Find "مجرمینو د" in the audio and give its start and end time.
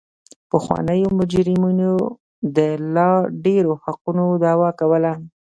1.19-2.57